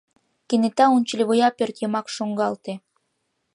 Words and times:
Кенета 0.47 0.85
унчыливуя 0.95 1.47
пӧртйымак 1.57 2.07
шуҥгалте. 2.15 2.73